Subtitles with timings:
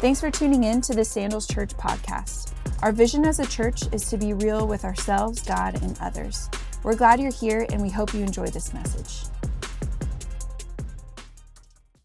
[0.00, 2.52] Thanks for tuning in to the Sandals Church podcast.
[2.82, 6.50] Our vision as a church is to be real with ourselves, God, and others.
[6.82, 9.30] We're glad you're here and we hope you enjoy this message.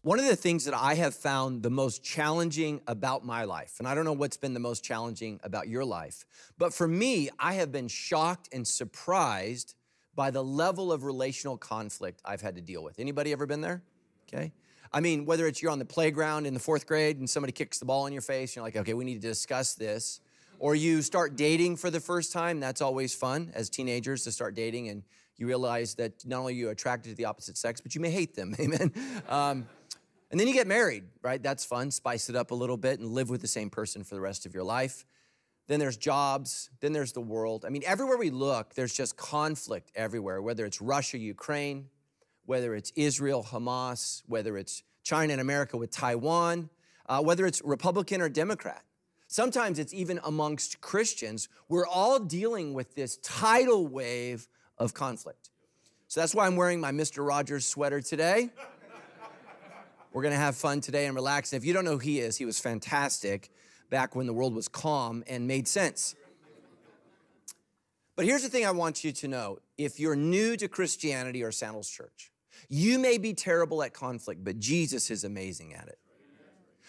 [0.00, 3.86] One of the things that I have found the most challenging about my life, and
[3.86, 6.24] I don't know what's been the most challenging about your life,
[6.56, 9.74] but for me, I have been shocked and surprised
[10.14, 12.98] by the level of relational conflict I've had to deal with.
[12.98, 13.82] Anybody ever been there?
[14.26, 14.50] Okay.
[14.94, 17.78] I mean, whether it's you're on the playground in the fourth grade and somebody kicks
[17.78, 20.20] the ball in your face, you're like, okay, we need to discuss this.
[20.58, 24.54] Or you start dating for the first time, that's always fun as teenagers to start
[24.54, 25.02] dating and
[25.36, 28.10] you realize that not only are you attracted to the opposite sex, but you may
[28.10, 28.54] hate them.
[28.60, 28.92] Amen.
[29.28, 29.66] Um,
[30.30, 31.42] and then you get married, right?
[31.42, 31.90] That's fun.
[31.90, 34.46] Spice it up a little bit and live with the same person for the rest
[34.46, 35.04] of your life.
[35.68, 36.70] Then there's jobs.
[36.80, 37.64] Then there's the world.
[37.66, 41.88] I mean, everywhere we look, there's just conflict everywhere, whether it's Russia, Ukraine,
[42.46, 46.70] whether it's Israel, Hamas, whether it's China and America with Taiwan,
[47.06, 48.82] uh, whether it's Republican or Democrat.
[49.28, 51.48] Sometimes it's even amongst Christians.
[51.68, 55.50] We're all dealing with this tidal wave of conflict.
[56.08, 57.26] So that's why I'm wearing my Mr.
[57.26, 58.50] Rogers sweater today.
[60.12, 61.52] We're going to have fun today and relax.
[61.52, 63.50] And if you don't know who he is, he was fantastic
[63.88, 66.14] back when the world was calm and made sense.
[68.14, 71.52] But here's the thing I want you to know if you're new to Christianity or
[71.52, 72.31] Sandals Church,
[72.68, 75.98] you may be terrible at conflict, but Jesus is amazing at it.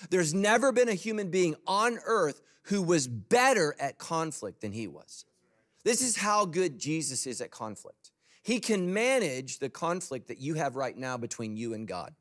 [0.09, 4.87] There's never been a human being on earth who was better at conflict than he
[4.87, 5.25] was.
[5.83, 8.11] This is how good Jesus is at conflict.
[8.41, 12.13] He can manage the conflict that you have right now between you and God.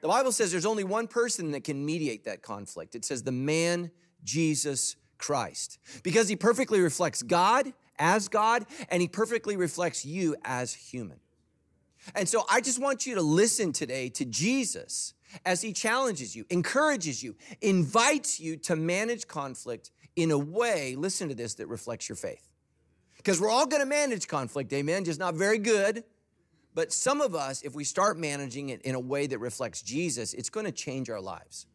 [0.00, 2.94] The Bible says there's only one person that can mediate that conflict.
[2.94, 3.90] It says the man
[4.24, 5.78] Jesus Christ.
[6.02, 11.20] Because he perfectly reflects God as God, and he perfectly reflects you as human.
[12.14, 15.14] And so I just want you to listen today to Jesus
[15.46, 21.28] as he challenges you, encourages you, invites you to manage conflict in a way, listen
[21.28, 22.48] to this, that reflects your faith.
[23.16, 26.04] Because we're all gonna manage conflict, amen, just not very good.
[26.74, 30.32] But some of us, if we start managing it in a way that reflects Jesus,
[30.32, 31.66] it's going to change our lives.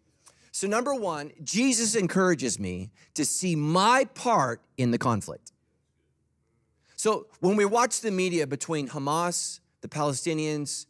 [0.51, 5.51] So, number one, Jesus encourages me to see my part in the conflict.
[6.95, 9.59] So, when we watch the media between Hamas,
[9.89, 10.85] the Palestinians,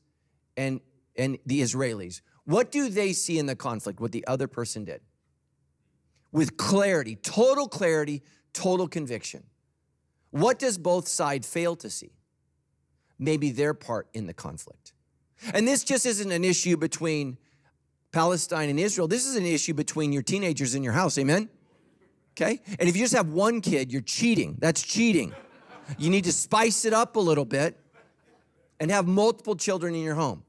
[0.56, 0.82] and,
[1.16, 4.00] and the Israelis, what do they see in the conflict?
[4.00, 5.02] What the other person did?
[6.32, 9.44] With clarity, total clarity, total conviction.
[10.32, 12.12] What does both sides fail to see?
[13.20, 14.94] maybe their part in the conflict.
[15.54, 17.38] And this just isn't an issue between
[18.12, 19.08] Palestine and Israel.
[19.08, 21.18] This is an issue between your teenagers in your house.
[21.18, 21.50] Amen?
[22.34, 22.62] Okay?
[22.80, 24.58] And if you just have one kid, you're cheating.
[24.60, 25.34] That's cheating.
[25.98, 27.80] You need to spice it up a little bit
[28.80, 30.44] and have multiple children in your home.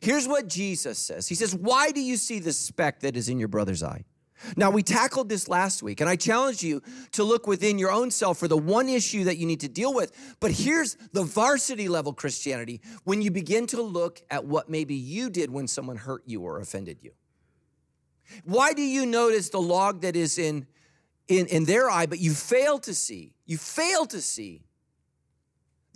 [0.00, 3.38] Here's what Jesus says He says, Why do you see the speck that is in
[3.38, 4.04] your brother's eye?
[4.54, 6.82] Now, we tackled this last week, and I challenge you
[7.12, 9.94] to look within your own self for the one issue that you need to deal
[9.94, 10.36] with.
[10.40, 15.30] But here's the varsity level Christianity when you begin to look at what maybe you
[15.30, 17.12] did when someone hurt you or offended you.
[18.44, 20.66] Why do you notice the log that is in,
[21.28, 23.32] in, in their eye, but you fail to see?
[23.46, 24.65] You fail to see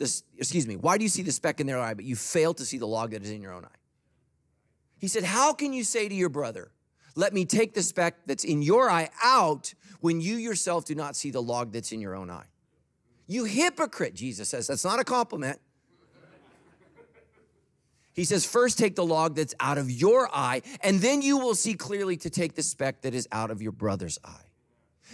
[0.01, 2.55] this, excuse me, why do you see the speck in their eye, but you fail
[2.55, 3.79] to see the log that is in your own eye?
[4.99, 6.73] He said, How can you say to your brother,
[7.15, 11.15] let me take the speck that's in your eye out when you yourself do not
[11.15, 12.47] see the log that's in your own eye.
[13.27, 14.67] You hypocrite, Jesus says.
[14.67, 15.61] That's not a compliment.
[18.13, 21.55] He says, first take the log that's out of your eye, and then you will
[21.55, 24.47] see clearly to take the speck that is out of your brother's eye.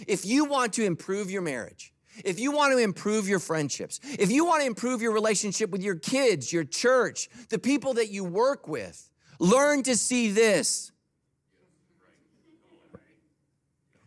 [0.07, 4.31] If you want to improve your marriage, if you want to improve your friendships, if
[4.31, 8.23] you want to improve your relationship with your kids, your church, the people that you
[8.23, 10.91] work with, learn to see this.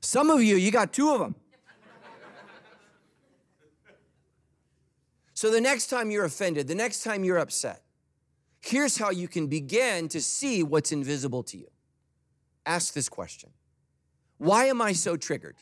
[0.00, 1.34] Some of you, you got two of them.
[5.34, 7.82] So the next time you're offended, the next time you're upset,
[8.60, 11.68] here's how you can begin to see what's invisible to you.
[12.66, 13.48] Ask this question
[14.36, 15.56] Why am I so triggered?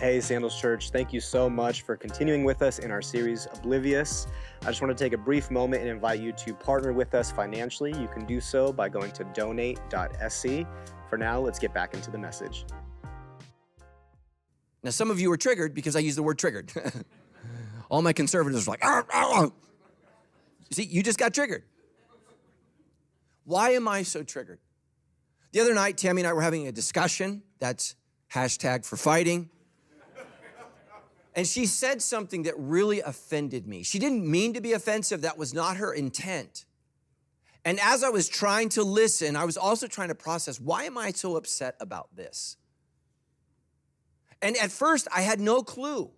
[0.00, 4.26] Hey, Sandals Church, thank you so much for continuing with us in our series, Oblivious.
[4.62, 7.30] I just want to take a brief moment and invite you to partner with us
[7.30, 7.92] financially.
[7.92, 10.66] You can do so by going to donate.sc.
[11.08, 12.64] For now, let's get back into the message.
[14.82, 16.72] Now, some of you are triggered because I use the word triggered.
[17.88, 19.50] All my conservatives are like, ah, ah.
[20.72, 21.62] see, you just got triggered.
[23.44, 24.58] Why am I so triggered?
[25.52, 27.44] The other night, Tammy and I were having a discussion.
[27.60, 27.94] That's
[28.32, 29.50] hashtag for fighting.
[31.34, 33.82] And she said something that really offended me.
[33.82, 36.64] She didn't mean to be offensive, that was not her intent.
[37.64, 40.98] And as I was trying to listen, I was also trying to process why am
[40.98, 42.56] I so upset about this?
[44.42, 46.10] And at first, I had no clue.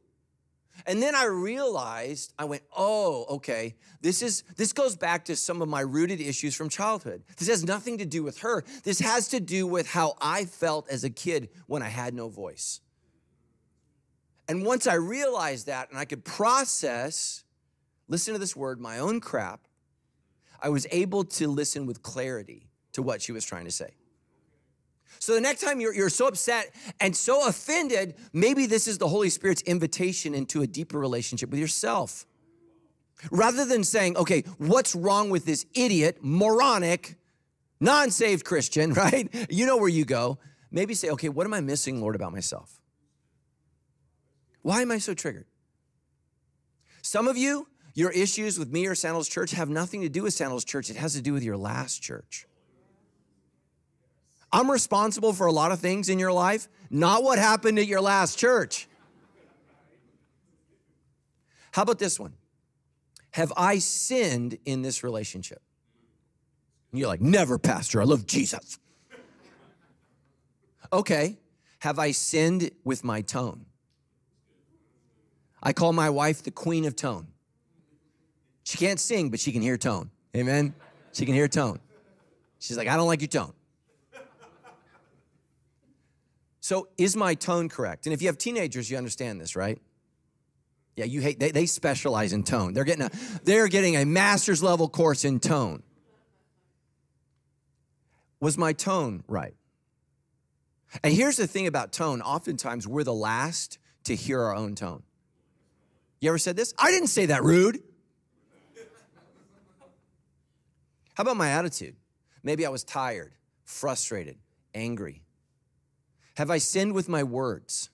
[0.84, 5.62] And then I realized, I went, oh, okay, this is this goes back to some
[5.62, 7.22] of my rooted issues from childhood.
[7.38, 8.62] This has nothing to do with her.
[8.82, 12.28] This has to do with how I felt as a kid when I had no
[12.28, 12.80] voice.
[14.48, 17.44] And once I realized that and I could process,
[18.08, 19.60] listen to this word, my own crap,
[20.60, 23.90] I was able to listen with clarity to what she was trying to say.
[25.18, 29.08] So the next time you're, you're so upset and so offended, maybe this is the
[29.08, 32.26] Holy Spirit's invitation into a deeper relationship with yourself.
[33.30, 37.16] Rather than saying, okay, what's wrong with this idiot, moronic,
[37.80, 39.28] non saved Christian, right?
[39.50, 40.38] You know where you go.
[40.70, 42.80] Maybe say, okay, what am I missing, Lord, about myself?
[44.66, 45.46] Why am I so triggered?
[47.00, 50.34] Some of you, your issues with me or Sandals Church have nothing to do with
[50.34, 50.90] Sandals Church.
[50.90, 52.48] It has to do with your last church.
[54.50, 58.00] I'm responsible for a lot of things in your life, not what happened at your
[58.00, 58.88] last church.
[61.70, 62.32] How about this one?
[63.34, 65.62] Have I sinned in this relationship?
[66.90, 68.00] And you're like, never, Pastor.
[68.00, 68.80] I love Jesus.
[70.92, 71.38] Okay.
[71.78, 73.66] Have I sinned with my tone?
[75.62, 77.28] I call my wife the queen of tone.
[78.64, 80.10] She can't sing, but she can hear tone.
[80.36, 80.74] Amen?
[81.12, 81.80] She can hear tone.
[82.58, 83.52] She's like, I don't like your tone.
[86.60, 88.06] So, is my tone correct?
[88.06, 89.78] And if you have teenagers, you understand this, right?
[90.96, 92.72] Yeah, you hate, they, they specialize in tone.
[92.72, 93.10] They're getting, a,
[93.44, 95.82] they're getting a master's level course in tone.
[98.40, 99.54] Was my tone right?
[101.02, 105.02] And here's the thing about tone oftentimes we're the last to hear our own tone.
[106.20, 106.74] You ever said this?
[106.78, 107.82] I didn't say that rude.
[111.14, 111.96] How about my attitude?
[112.42, 113.32] Maybe I was tired,
[113.64, 114.36] frustrated,
[114.74, 115.22] angry.
[116.36, 117.90] Have I sinned with my words?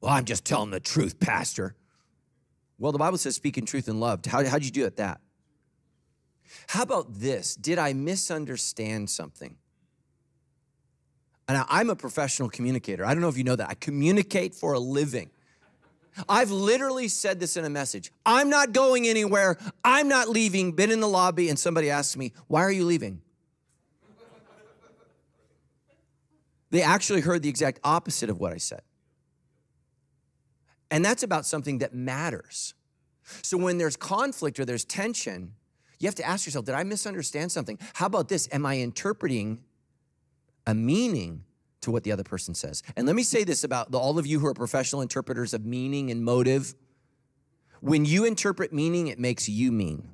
[0.00, 1.74] Well, I'm just telling the truth, Pastor.
[2.78, 4.24] Well, the Bible says speaking truth in love.
[4.26, 5.20] How, how'd you do at that?
[6.68, 7.56] How about this?
[7.56, 9.56] Did I misunderstand something?
[11.48, 13.04] And I'm a professional communicator.
[13.04, 13.68] I don't know if you know that.
[13.68, 15.30] I communicate for a living.
[16.28, 18.12] I've literally said this in a message.
[18.24, 19.56] I'm not going anywhere.
[19.84, 20.72] I'm not leaving.
[20.72, 23.20] Been in the lobby and somebody asks me, Why are you leaving?
[26.70, 28.82] They actually heard the exact opposite of what I said.
[30.90, 32.74] And that's about something that matters.
[33.42, 35.54] So when there's conflict or there's tension,
[35.98, 37.78] you have to ask yourself, did I misunderstand something?
[37.94, 38.48] How about this?
[38.52, 39.62] Am I interpreting
[40.66, 41.44] a meaning
[41.84, 42.82] to what the other person says?
[42.96, 45.64] And let me say this about the, all of you who are professional interpreters of
[45.64, 46.74] meaning and motive.
[47.80, 50.08] When you interpret meaning, it makes you mean.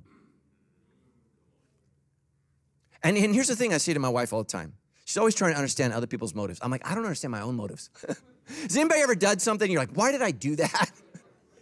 [3.03, 4.75] And, and here's the thing I say to my wife all the time
[5.11, 6.61] She's always trying to understand other people's motives.
[6.63, 7.91] I'm like, I don't understand my own motives.
[8.63, 9.69] Has anybody ever done something?
[9.69, 10.91] You're like, why did I do that?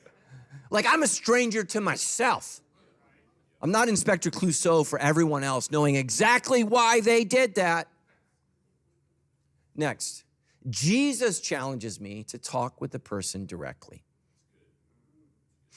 [0.71, 2.61] like, I'm a stranger to myself.
[3.63, 7.89] I'm not Inspector Clouseau for everyone else knowing exactly why they did that.
[9.79, 10.25] Next,
[10.69, 14.03] Jesus challenges me to talk with the person directly.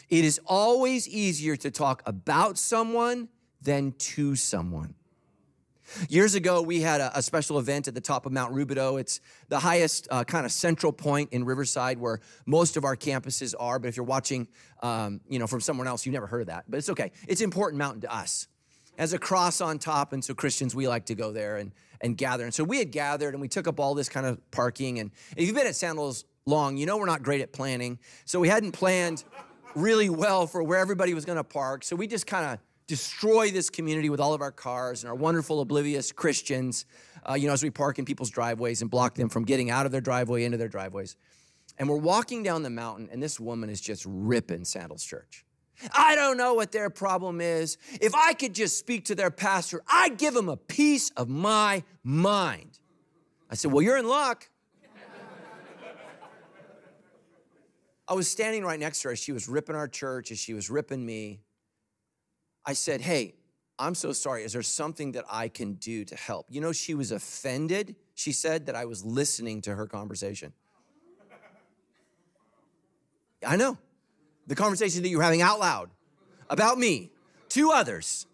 [0.09, 3.30] It is always easier to talk about someone
[3.62, 4.95] than to someone.
[6.10, 9.00] Years ago, we had a, a, special event at the top of Mount Rubidoux.
[9.00, 13.53] It's the highest uh, kind of central point in Riverside where most of our campuses
[13.60, 13.77] are.
[13.77, 14.48] But if you're watching,
[14.81, 16.63] um, you know, from someone else, you've never heard of that.
[16.67, 17.12] But it's okay.
[17.27, 18.48] It's important mountain to us.
[19.01, 22.15] As a cross on top, and so Christians, we like to go there and, and
[22.15, 22.43] gather.
[22.43, 25.00] And so we had gathered and we took up all this kind of parking.
[25.00, 27.98] And if you've been at Sandals long, you know we're not great at planning.
[28.25, 29.24] So we hadn't planned
[29.74, 31.84] really well for where everybody was going to park.
[31.84, 35.15] So we just kind of destroy this community with all of our cars and our
[35.15, 36.86] wonderful, oblivious Christians,
[37.27, 39.88] uh, you know, as we park in people's driveways and block them from getting out
[39.88, 41.15] of their driveway into their driveways.
[41.79, 45.43] And we're walking down the mountain, and this woman is just ripping Sandals Church.
[45.93, 47.77] I don't know what their problem is.
[48.00, 51.83] If I could just speak to their pastor, I'd give them a piece of my
[52.03, 52.79] mind.
[53.50, 54.50] I said, Well, you're in luck.
[58.07, 59.15] I was standing right next to her.
[59.15, 61.39] She was ripping our church as she was ripping me.
[62.65, 63.35] I said, Hey,
[63.79, 64.43] I'm so sorry.
[64.43, 66.45] Is there something that I can do to help?
[66.50, 70.53] You know, she was offended, she said, that I was listening to her conversation.
[73.45, 73.77] I know.
[74.51, 75.91] The conversation that you're having out loud
[76.50, 77.10] about me
[77.48, 78.27] to others.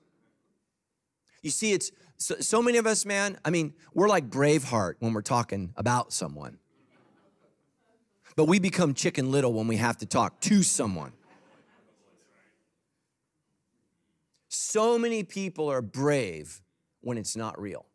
[1.43, 3.37] You see, it's so, so many of us, man.
[3.45, 6.57] I mean, we're like Braveheart when we're talking about someone.
[8.35, 11.11] But we become chicken little when we have to talk to someone.
[14.47, 16.63] So many people are brave
[17.01, 17.85] when it's not real.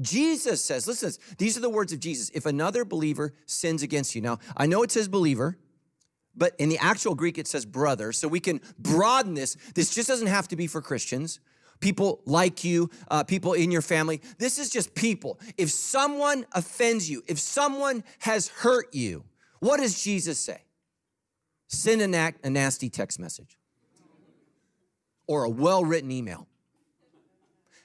[0.00, 2.28] Jesus says, listen, these are the words of Jesus.
[2.34, 4.20] If another believer sins against you.
[4.20, 5.56] Now, I know it says believer,
[6.36, 8.12] but in the actual Greek, it says brother.
[8.12, 9.56] So we can broaden this.
[9.74, 11.40] This just doesn't have to be for Christians.
[11.80, 14.20] People like you, uh, people in your family.
[14.38, 15.40] This is just people.
[15.56, 19.24] If someone offends you, if someone has hurt you,
[19.60, 20.62] what does Jesus say?
[21.68, 23.58] Send a, a nasty text message
[25.26, 26.46] or a well written email.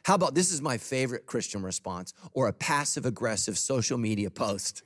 [0.04, 4.84] How about this is my favorite Christian response or a passive aggressive social media post?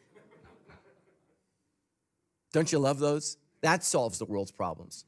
[2.51, 3.37] Don't you love those?
[3.61, 5.05] That solves the world's problems.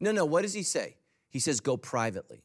[0.00, 0.96] No, no, what does he say?
[1.30, 2.44] He says, go privately.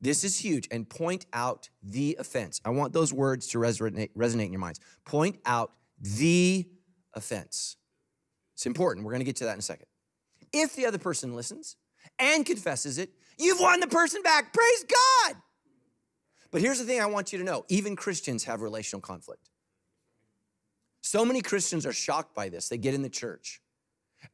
[0.00, 2.60] This is huge and point out the offense.
[2.64, 4.80] I want those words to resonate, resonate in your minds.
[5.04, 6.68] Point out the
[7.14, 7.76] offense.
[8.54, 9.04] It's important.
[9.04, 9.86] We're going to get to that in a second.
[10.52, 11.76] If the other person listens
[12.18, 14.52] and confesses it, you've won the person back.
[14.52, 15.36] Praise God.
[16.50, 19.50] But here's the thing I want you to know even Christians have relational conflict.
[21.00, 22.68] So many Christians are shocked by this.
[22.68, 23.60] They get in the church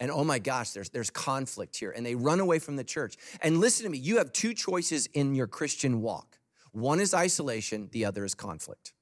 [0.00, 3.16] and oh my gosh, there's, there's conflict here, and they run away from the church.
[3.42, 6.38] And listen to me, you have two choices in your Christian walk
[6.72, 8.94] one is isolation, the other is conflict.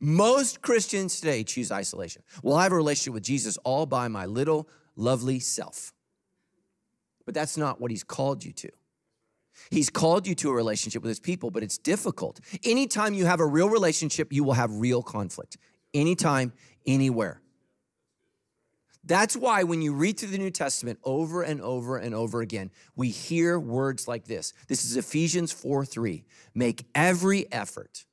[0.00, 2.24] Most Christians today choose isolation.
[2.42, 5.92] Well, I have a relationship with Jesus all by my little lovely self.
[7.24, 8.70] But that's not what he's called you to.
[9.70, 12.40] He's called you to a relationship with his people, but it's difficult.
[12.64, 15.58] Anytime you have a real relationship, you will have real conflict.
[15.94, 16.52] Anytime,
[16.86, 17.40] anywhere.
[19.06, 22.70] That's why when you read through the New Testament over and over and over again,
[22.96, 24.54] we hear words like this.
[24.66, 26.24] This is Ephesians 4 3.
[26.54, 28.06] Make every effort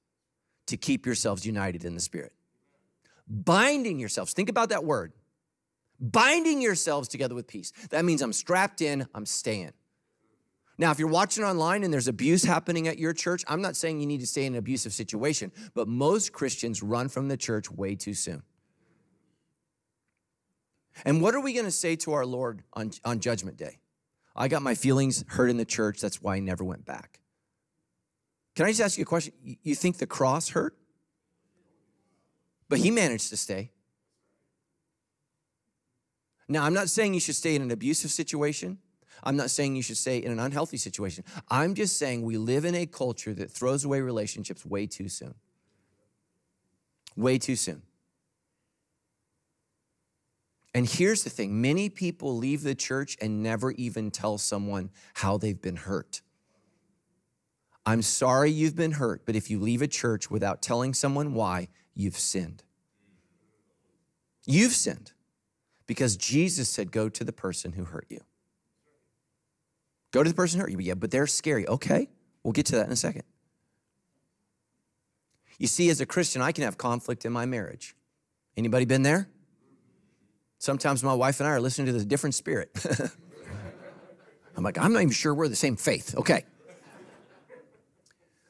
[0.68, 2.34] to keep yourselves united in the Spirit.
[3.28, 5.14] Binding yourselves, think about that word.
[6.00, 7.72] Binding yourselves together with peace.
[7.92, 9.72] That means I'm strapped in, I'm staying.
[10.82, 14.00] Now, if you're watching online and there's abuse happening at your church, I'm not saying
[14.00, 17.70] you need to stay in an abusive situation, but most Christians run from the church
[17.70, 18.42] way too soon.
[21.06, 23.78] And what are we going to say to our Lord on, on Judgment Day?
[24.36, 26.02] I got my feelings hurt in the church.
[26.02, 27.20] That's why I never went back.
[28.56, 29.34] Can I just ask you a question?
[29.44, 30.76] You think the cross hurt?
[32.70, 33.70] But he managed to stay.
[36.48, 38.80] Now, I'm not saying you should stay in an abusive situation.
[39.24, 41.24] I'm not saying you should stay in an unhealthy situation.
[41.50, 45.36] I'm just saying we live in a culture that throws away relationships way too soon.
[47.16, 47.84] Way too soon.
[50.74, 55.38] And here's the thing many people leave the church and never even tell someone how
[55.38, 56.22] they've been hurt.
[57.86, 61.68] I'm sorry you've been hurt, but if you leave a church without telling someone why,
[61.94, 62.64] you've sinned.
[64.46, 65.12] You've sinned
[65.88, 68.22] because Jesus said, Go to the person who hurt you.
[70.12, 70.80] Go to the person who hurt you.
[70.80, 71.68] Yeah, but they're scary.
[71.68, 72.10] Okay,
[72.44, 73.24] we'll get to that in a second.
[75.58, 77.96] You see, as a Christian, I can have conflict in my marriage.
[78.58, 79.30] Anybody been there?
[80.58, 82.72] Sometimes my wife and I are listening to the different spirit.
[84.56, 86.16] I'm like, I'm not even sure we're the same faith.
[86.18, 86.46] Okay.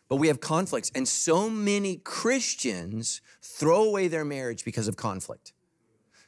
[0.10, 5.54] But we have conflicts, and so many Christians throw away their marriage because of conflict.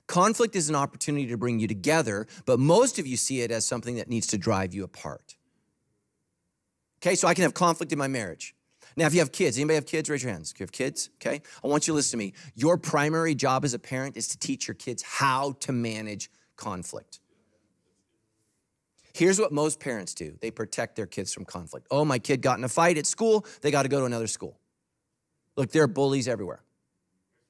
[0.07, 3.65] Conflict is an opportunity to bring you together, but most of you see it as
[3.65, 5.35] something that needs to drive you apart.
[7.01, 8.55] Okay, so I can have conflict in my marriage.
[8.95, 10.09] Now, if you have kids, anybody have kids?
[10.09, 10.51] Raise your hands.
[10.51, 11.41] If you have kids, okay?
[11.63, 12.33] I want you to listen to me.
[12.55, 17.19] Your primary job as a parent is to teach your kids how to manage conflict.
[19.13, 21.87] Here's what most parents do they protect their kids from conflict.
[21.91, 24.27] Oh, my kid got in a fight at school, they got to go to another
[24.27, 24.59] school.
[25.55, 26.61] Look, there are bullies everywhere.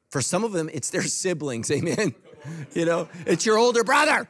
[0.10, 2.14] For some of them, it's their siblings, amen?
[2.74, 4.28] you know, it's your older brother.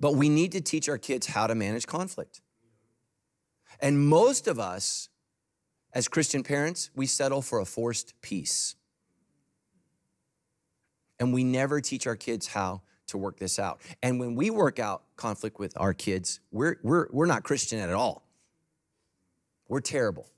[0.00, 2.40] But we need to teach our kids how to manage conflict.
[3.80, 5.08] And most of us,
[5.92, 8.76] as Christian parents, we settle for a forced peace.
[11.18, 13.80] And we never teach our kids how to work this out.
[14.02, 17.92] And when we work out conflict with our kids, we're, we're, we're not Christian at
[17.92, 18.22] all.
[19.66, 20.28] We're terrible.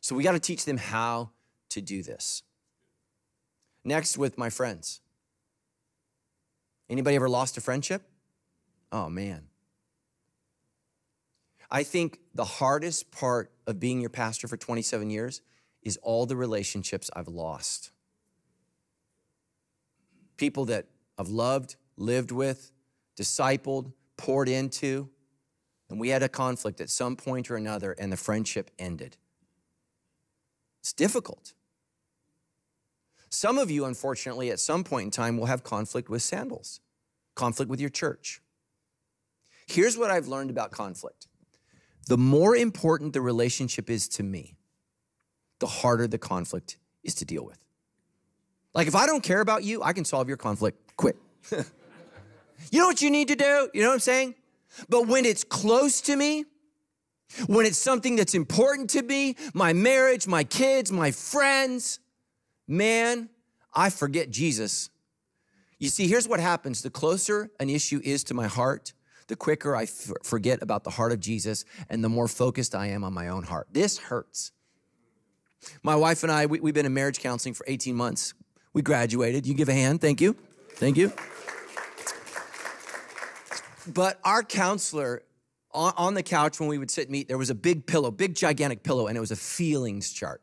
[0.00, 1.30] So we got to teach them how
[1.70, 2.42] to do this.
[3.84, 5.00] Next, with my friends.
[6.88, 8.02] Anybody ever lost a friendship?
[8.90, 9.48] Oh, man.
[11.70, 15.42] I think the hardest part of being your pastor for 27 years
[15.82, 17.90] is all the relationships I've lost.
[20.36, 20.86] People that
[21.18, 22.70] I've loved, lived with,
[23.16, 25.08] discipled, poured into,
[25.90, 29.16] and we had a conflict at some point or another, and the friendship ended.
[30.80, 31.54] It's difficult.
[33.34, 36.80] Some of you, unfortunately, at some point in time will have conflict with sandals,
[37.34, 38.40] conflict with your church.
[39.66, 41.26] Here's what I've learned about conflict
[42.06, 44.56] the more important the relationship is to me,
[45.58, 47.58] the harder the conflict is to deal with.
[48.72, 51.16] Like, if I don't care about you, I can solve your conflict quick.
[51.50, 53.68] you know what you need to do?
[53.74, 54.36] You know what I'm saying?
[54.88, 56.44] But when it's close to me,
[57.46, 61.98] when it's something that's important to me, my marriage, my kids, my friends,
[62.66, 63.28] man,
[63.72, 64.90] I forget Jesus.
[65.78, 68.92] You see, here's what happens the closer an issue is to my heart,
[69.26, 72.88] the quicker I f- forget about the heart of Jesus and the more focused I
[72.88, 73.68] am on my own heart.
[73.72, 74.52] This hurts.
[75.82, 78.34] My wife and I, we, have been in marriage counseling for 18 months.
[78.72, 79.46] We graduated.
[79.46, 80.00] You give a hand.
[80.00, 80.36] Thank you.
[80.72, 81.12] Thank you.
[83.92, 85.22] But our counselor,
[85.72, 88.10] on, on the couch when we would sit and meet, there was a big pillow,
[88.10, 90.42] big gigantic pillow, and it was a feelings chart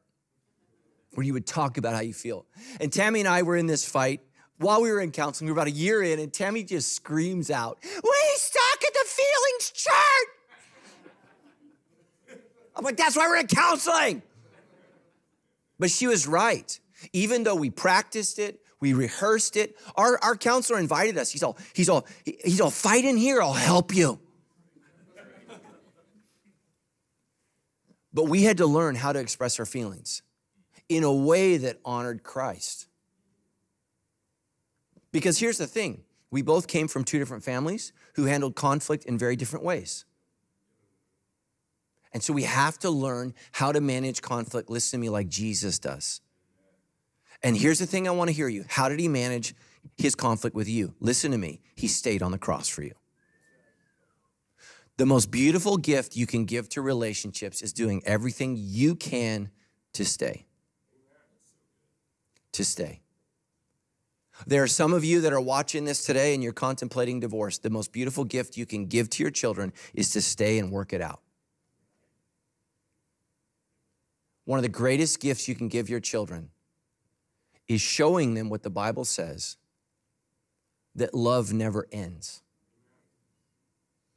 [1.13, 2.45] where you would talk about how you feel.
[2.79, 4.21] And Tammy and I were in this fight
[4.57, 5.47] while we were in counseling.
[5.47, 9.05] We were about a year in, and Tammy just screams out, We stuck at the
[9.05, 10.27] feelings chart.
[12.75, 14.21] I'm like, That's why we're in counseling.
[15.79, 16.79] But she was right.
[17.11, 19.75] Even though we practiced it, we rehearsed it.
[19.95, 21.31] Our, our counselor invited us.
[21.31, 24.19] He's all, he's all, he's all, fight in here, I'll help you.
[28.13, 30.21] But we had to learn how to express our feelings
[30.91, 32.87] in a way that honored Christ.
[35.13, 39.17] Because here's the thing we both came from two different families who handled conflict in
[39.17, 40.03] very different ways.
[42.13, 45.79] And so we have to learn how to manage conflict, listen to me, like Jesus
[45.79, 46.19] does.
[47.41, 48.65] And here's the thing I want to hear you.
[48.67, 49.55] How did he manage
[49.97, 50.93] his conflict with you?
[50.99, 51.61] Listen to me.
[51.75, 52.93] He stayed on the cross for you.
[54.97, 59.51] The most beautiful gift you can give to relationships is doing everything you can
[59.93, 60.47] to stay.
[62.53, 63.01] To stay.
[64.47, 67.57] There are some of you that are watching this today and you're contemplating divorce.
[67.57, 70.93] The most beautiful gift you can give to your children is to stay and work
[70.93, 71.21] it out.
[74.45, 76.49] One of the greatest gifts you can give your children
[77.67, 79.57] is showing them what the Bible says
[80.95, 82.41] that love never ends.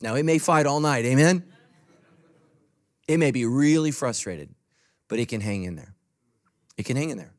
[0.01, 1.45] Now, it may fight all night, amen?
[3.07, 4.55] It may be really frustrated,
[5.09, 5.95] but it can hang in there.
[6.77, 7.34] It can hang in there.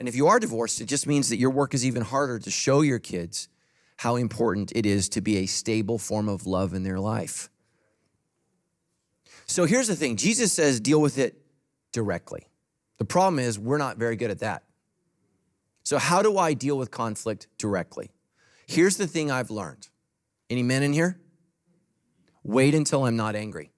[0.00, 2.50] And if you are divorced, it just means that your work is even harder to
[2.50, 3.48] show your kids
[3.98, 7.50] how important it is to be a stable form of love in their life.
[9.44, 11.42] So here's the thing Jesus says, deal with it
[11.92, 12.46] directly.
[12.96, 14.64] The problem is, we're not very good at that.
[15.82, 18.10] So, how do I deal with conflict directly?
[18.66, 19.88] Here's the thing I've learned.
[20.48, 21.18] Any men in here?
[22.42, 23.70] Wait until I'm not angry.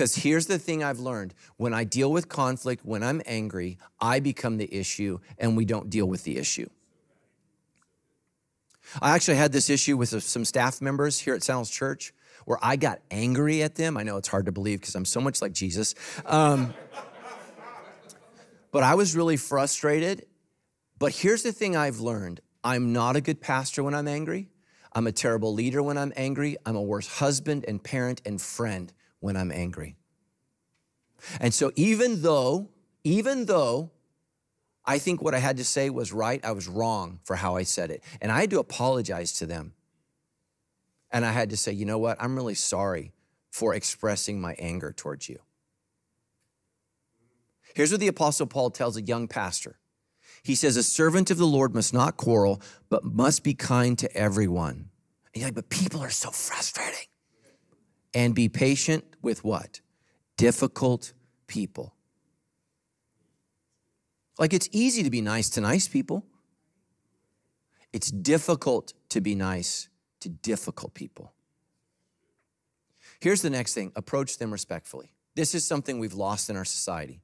[0.00, 4.20] Because here's the thing I've learned when I deal with conflict, when I'm angry, I
[4.20, 6.70] become the issue and we don't deal with the issue.
[9.02, 12.14] I actually had this issue with some staff members here at Sandals Church
[12.46, 13.98] where I got angry at them.
[13.98, 15.94] I know it's hard to believe because I'm so much like Jesus.
[16.24, 16.72] Um,
[18.70, 20.24] but I was really frustrated.
[20.98, 24.48] But here's the thing I've learned I'm not a good pastor when I'm angry.
[24.94, 26.56] I'm a terrible leader when I'm angry.
[26.64, 29.96] I'm a worse husband and parent and friend when I'm angry.
[31.40, 32.70] And so, even though,
[33.04, 33.90] even though
[34.84, 37.62] I think what I had to say was right, I was wrong for how I
[37.62, 38.02] said it.
[38.20, 39.74] And I had to apologize to them.
[41.12, 42.16] And I had to say, you know what?
[42.20, 43.12] I'm really sorry
[43.50, 45.40] for expressing my anger towards you.
[47.74, 49.78] Here's what the Apostle Paul tells a young pastor
[50.42, 54.16] He says, A servant of the Lord must not quarrel, but must be kind to
[54.16, 54.90] everyone.
[55.32, 57.06] And you're like, but people are so frustrating.
[58.12, 59.80] And be patient with what?
[60.36, 61.12] Difficult
[61.46, 61.94] people.
[64.38, 66.24] Like it's easy to be nice to nice people.
[67.92, 69.88] It's difficult to be nice
[70.20, 71.32] to difficult people.
[73.20, 75.12] Here's the next thing approach them respectfully.
[75.34, 77.20] This is something we've lost in our society.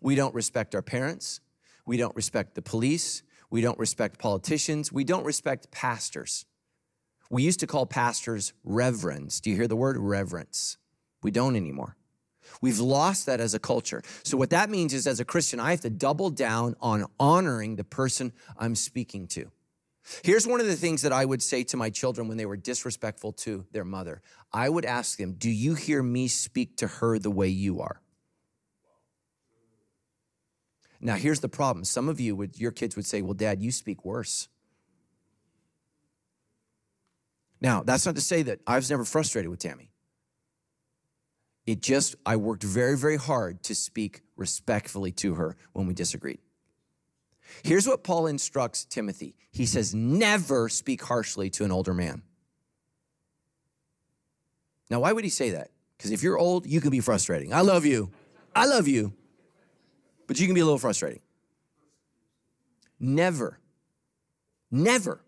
[0.00, 1.40] We don't respect our parents.
[1.84, 3.22] We don't respect the police.
[3.50, 4.92] We don't respect politicians.
[4.92, 6.46] We don't respect pastors.
[7.30, 9.40] We used to call pastors reverends.
[9.40, 10.78] Do you hear the word reverence?
[11.26, 11.96] We don't anymore.
[12.62, 14.00] We've lost that as a culture.
[14.22, 17.74] So, what that means is, as a Christian, I have to double down on honoring
[17.74, 19.50] the person I'm speaking to.
[20.22, 22.56] Here's one of the things that I would say to my children when they were
[22.56, 27.18] disrespectful to their mother I would ask them, Do you hear me speak to her
[27.18, 28.00] the way you are?
[31.00, 31.84] Now, here's the problem.
[31.84, 34.46] Some of you would, your kids would say, Well, dad, you speak worse.
[37.60, 39.90] Now, that's not to say that I was never frustrated with Tammy.
[41.66, 46.38] It just, I worked very, very hard to speak respectfully to her when we disagreed.
[47.62, 52.22] Here's what Paul instructs Timothy he says, Never speak harshly to an older man.
[54.90, 55.70] Now, why would he say that?
[55.96, 57.52] Because if you're old, you can be frustrating.
[57.52, 58.10] I love you.
[58.54, 59.12] I love you.
[60.26, 61.20] But you can be a little frustrating.
[62.98, 63.58] Never,
[64.70, 65.20] never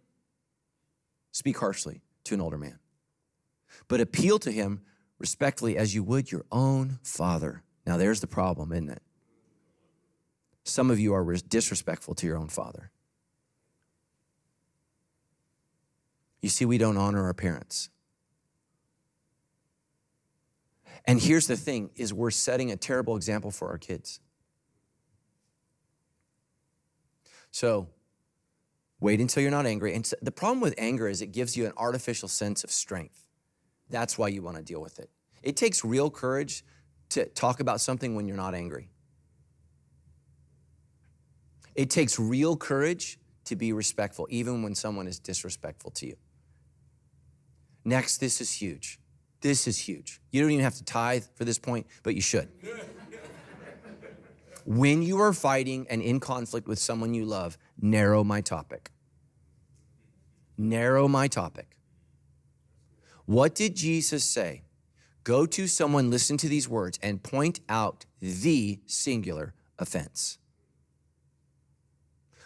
[1.33, 2.79] speak harshly to an older man,
[3.89, 4.81] but appeal to him
[5.19, 7.63] respectfully as you would your own father.
[7.87, 9.03] Now, there's the problem, isn't it?
[10.65, 12.91] Some of you are disrespectful to your own father.
[16.43, 17.89] You see, we don't honor our parents.
[21.05, 24.21] And here's the thing is we're setting a terrible example for our kids.
[27.51, 27.89] So,
[29.01, 29.95] wait until you're not angry.
[29.95, 33.28] And the problem with anger is it gives you an artificial sense of strength.
[33.91, 35.11] That's why you want to deal with it.
[35.43, 36.65] It takes real courage
[37.11, 38.91] to talk about something when you're not angry.
[41.75, 46.17] It takes real courage to be respectful, even when someone is disrespectful to you.
[47.85, 48.99] Next, this is huge.
[49.41, 50.21] This is huge.
[50.31, 52.49] You don't even have to tithe for this point, but you should.
[54.65, 58.91] when you are fighting and in conflict with someone you love, narrow my topic.
[60.59, 61.78] Narrow my topic.
[63.29, 64.63] What did Jesus say?
[65.23, 70.39] Go to someone, listen to these words, and point out the singular offense.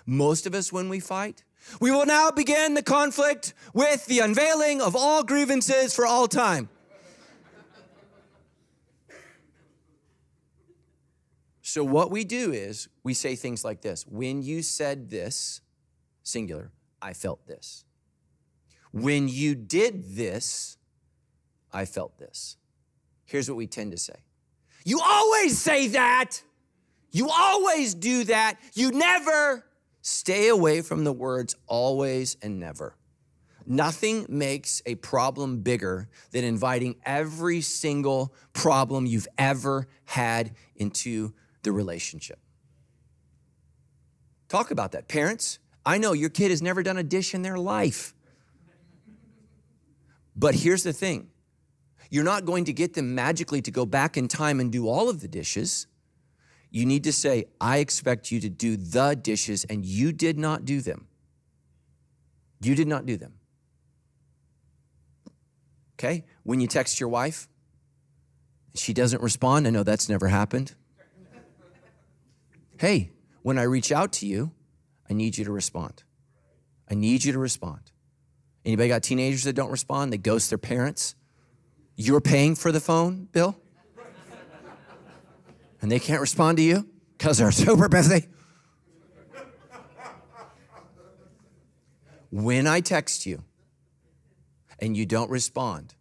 [0.05, 1.45] Most of us, when we fight,
[1.81, 6.69] we will now begin the conflict with the unveiling of all grievances for all time.
[11.61, 15.61] So, what we do is we say things like this When you said this,
[16.25, 17.85] singular, I felt this.
[18.93, 20.77] When you did this,
[21.73, 22.57] I felt this.
[23.25, 24.17] Here's what we tend to say
[24.85, 26.43] You always say that.
[27.11, 28.59] You always do that.
[28.75, 29.65] You never.
[30.01, 32.97] Stay away from the words always and never.
[33.65, 41.71] Nothing makes a problem bigger than inviting every single problem you've ever had into the
[41.71, 42.41] relationship.
[44.49, 45.07] Talk about that.
[45.07, 48.15] Parents, I know your kid has never done a dish in their life.
[50.43, 51.29] But here's the thing
[52.11, 55.09] you're not going to get them magically to go back in time and do all
[55.09, 55.87] of the dishes.
[56.69, 60.65] You need to say, I expect you to do the dishes, and you did not
[60.65, 61.07] do them.
[62.61, 63.35] You did not do them.
[65.95, 66.25] Okay?
[66.43, 67.49] When you text your wife,
[68.75, 69.69] she doesn't respond.
[69.69, 70.75] I know that's never happened.
[72.79, 74.51] Hey, when I reach out to you,
[75.09, 76.03] I need you to respond.
[76.91, 77.92] I need you to respond.
[78.65, 80.13] Anybody got teenagers that don't respond?
[80.13, 81.15] They ghost their parents?
[81.97, 83.57] You're paying for the phone bill?
[85.81, 88.29] and they can't respond to you because they're super busy.
[92.31, 93.43] when I text you
[94.79, 95.95] and you don't respond,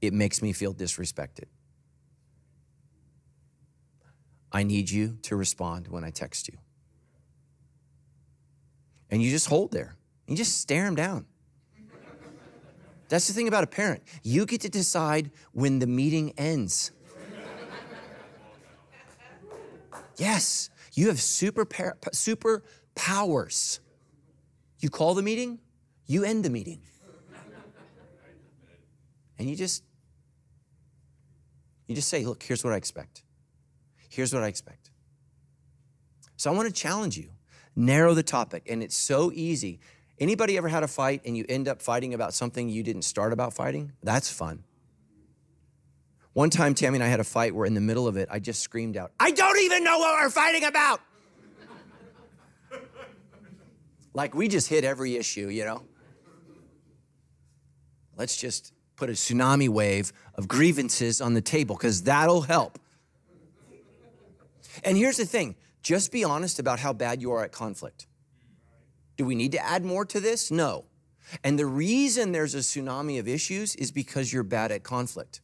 [0.00, 1.44] it makes me feel disrespected.
[4.50, 6.58] I need you to respond when I text you.
[9.10, 9.94] And you just hold there.
[10.30, 11.26] You just stare them down.
[13.08, 14.04] That's the thing about a parent.
[14.22, 16.92] You get to decide when the meeting ends.
[20.16, 21.66] Yes, you have super,
[22.12, 22.62] super
[22.94, 23.80] powers.
[24.78, 25.58] You call the meeting,
[26.06, 26.80] you end the meeting.
[29.36, 29.82] And you just
[31.88, 33.24] you just say, look, here's what I expect.
[34.08, 34.90] Here's what I expect.
[36.36, 37.30] So I want to challenge you.
[37.74, 39.80] Narrow the topic, and it's so easy.
[40.20, 43.32] Anybody ever had a fight and you end up fighting about something you didn't start
[43.32, 43.92] about fighting?
[44.02, 44.64] That's fun.
[46.34, 48.38] One time, Tammy and I had a fight where in the middle of it, I
[48.38, 51.00] just screamed out, I don't even know what we're fighting about.
[54.14, 55.82] like we just hit every issue, you know?
[58.16, 62.78] Let's just put a tsunami wave of grievances on the table because that'll help.
[64.84, 68.06] And here's the thing just be honest about how bad you are at conflict.
[69.20, 70.50] Do we need to add more to this?
[70.50, 70.86] No.
[71.44, 75.42] And the reason there's a tsunami of issues is because you're bad at conflict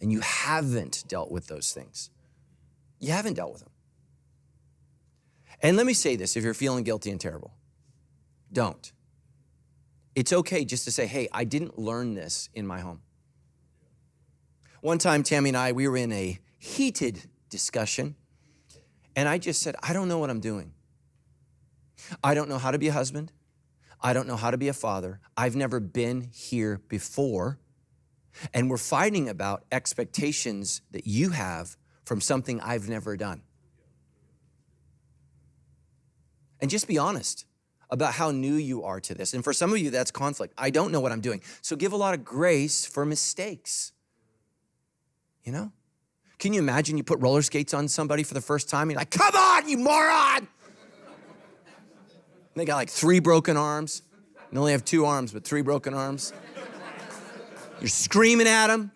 [0.00, 2.10] and you haven't dealt with those things.
[3.00, 3.72] You haven't dealt with them.
[5.60, 7.52] And let me say this if you're feeling guilty and terrible,
[8.52, 8.92] don't.
[10.14, 13.00] It's okay just to say, hey, I didn't learn this in my home.
[14.82, 18.14] One time, Tammy and I, we were in a heated discussion,
[19.16, 20.74] and I just said, I don't know what I'm doing.
[22.22, 23.32] I don't know how to be a husband.
[24.00, 25.20] I don't know how to be a father.
[25.36, 27.58] I've never been here before.
[28.54, 33.42] And we're fighting about expectations that you have from something I've never done.
[36.60, 37.44] And just be honest.
[37.90, 39.34] about how new you are to this.
[39.34, 40.54] And for some of you, that's conflict.
[40.56, 41.42] I don't know what I'm doing.
[41.60, 43.92] So give a lot of grace for mistakes.
[45.44, 45.72] You know?
[46.38, 48.82] Can you imagine you put roller skates on somebody for the first time?
[48.82, 50.48] And you're like, come on, you moron!
[52.54, 54.02] They got like three broken arms.
[54.52, 56.32] They only have two arms, but three broken arms.
[57.80, 58.90] You're screaming at them.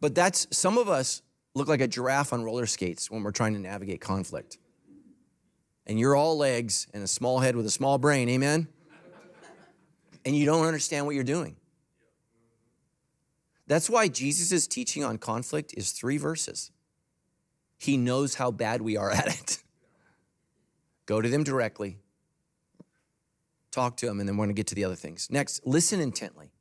[0.00, 1.22] But that's some of us
[1.54, 4.58] look like a giraffe on roller skates when we're trying to navigate conflict.
[5.86, 8.68] And you're all legs and a small head with a small brain, amen?
[10.24, 11.56] And you don't understand what you're doing.
[13.66, 16.70] That's why Jesus' teaching on conflict is three verses.
[17.78, 19.62] He knows how bad we are at it.
[21.10, 21.98] Go to them directly,
[23.72, 25.26] talk to them, and then we're going to get to the other things.
[25.28, 26.52] Next, listen intently.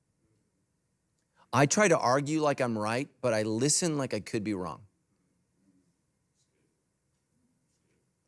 [1.53, 4.81] I try to argue like I'm right, but I listen like I could be wrong.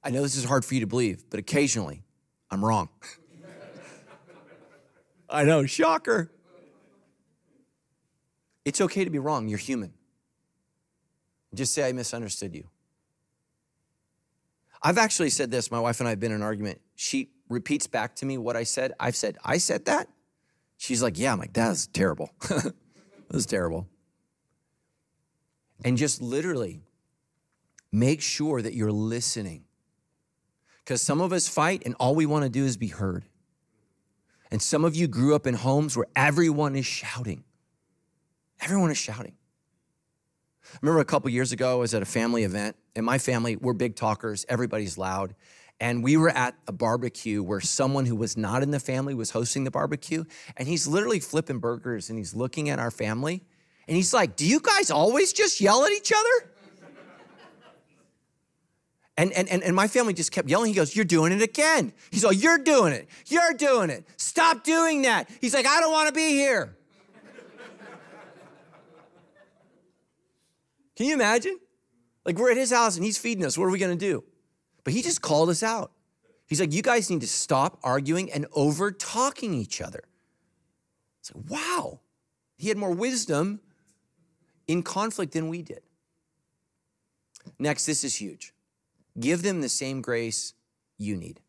[0.03, 2.03] I know this is hard for you to believe, but occasionally
[2.51, 2.89] I'm wrong.
[5.27, 6.29] I know, shocker.
[8.63, 9.47] It's okay to be wrong.
[9.47, 9.91] You're human.
[11.55, 12.67] Just say, I misunderstood you.
[14.83, 15.71] I've actually said this.
[15.71, 16.81] My wife and I have been in an argument.
[16.95, 18.93] She repeats back to me what I said.
[18.99, 20.07] I've said, I said that?
[20.77, 21.33] She's like, Yeah.
[21.33, 22.31] I'm like, That's terrible.
[22.49, 22.73] that
[23.31, 23.87] was terrible.
[25.83, 26.81] And just literally
[27.91, 29.65] make sure that you're listening.
[30.83, 33.25] Because some of us fight and all we want to do is be heard.
[34.51, 37.43] And some of you grew up in homes where everyone is shouting.
[38.59, 39.33] Everyone is shouting.
[40.73, 42.75] I remember a couple years ago, I was at a family event.
[42.95, 45.35] and my family, we're big talkers, everybody's loud.
[45.79, 49.31] And we were at a barbecue where someone who was not in the family was
[49.31, 50.25] hosting the barbecue.
[50.55, 53.43] And he's literally flipping burgers and he's looking at our family.
[53.87, 56.51] And he's like, Do you guys always just yell at each other?
[59.17, 60.69] And, and, and, and my family just kept yelling.
[60.69, 61.93] He goes, You're doing it again.
[62.11, 63.07] He's like, You're doing it.
[63.25, 64.07] You're doing it.
[64.17, 65.29] Stop doing that.
[65.41, 66.77] He's like, I don't want to be here.
[71.01, 71.57] Can you imagine?
[72.27, 73.57] Like, we're at his house and he's feeding us.
[73.57, 74.23] What are we going to do?
[74.83, 75.91] But he just called us out.
[76.45, 80.03] He's like, You guys need to stop arguing and over talking each other.
[81.19, 82.01] It's like, wow.
[82.59, 83.61] He had more wisdom
[84.67, 85.81] in conflict than we did.
[87.57, 88.53] Next, this is huge.
[89.19, 90.53] Give them the same grace
[90.99, 91.39] you need.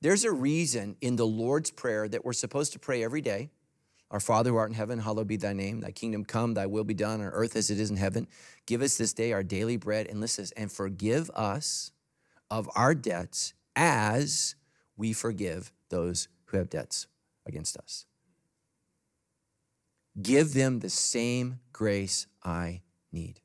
[0.00, 3.50] There's a reason in the Lord's Prayer that we're supposed to pray every day.
[4.10, 5.80] Our Father who art in heaven, hallowed be thy name.
[5.80, 8.26] Thy kingdom come, thy will be done on earth as it is in heaven.
[8.66, 11.92] Give us this day our daily bread and listen, and forgive us
[12.50, 14.56] of our debts as
[14.96, 17.06] we forgive those who have debts
[17.46, 18.06] against us.
[20.20, 23.40] Give them the same grace I need.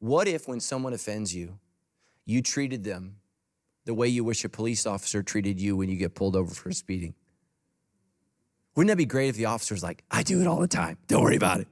[0.00, 1.58] What if, when someone offends you,
[2.24, 3.16] you treated them
[3.88, 6.70] the way you wish a police officer treated you when you get pulled over for
[6.72, 7.14] speeding?
[8.76, 10.98] Wouldn't that be great if the officer's like, I do it all the time.
[11.06, 11.68] Don't worry about it.